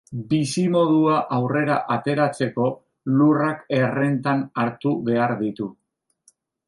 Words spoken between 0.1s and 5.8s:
Bizimodua aurrera ateratzeko, lurrak errentan hartu behar ditu.